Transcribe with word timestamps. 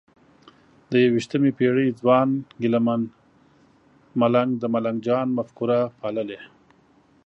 د 0.89 0.91
یویشتمې 1.05 1.51
پېړۍ 1.57 1.87
ځوان 1.99 2.29
ګیله 2.61 2.79
من 2.87 3.01
ملنګ 4.21 4.51
د 4.57 4.63
ملنګ 4.73 4.97
جان 5.07 5.27
مفکوره 5.37 5.79
پاللې؟ 5.99 6.39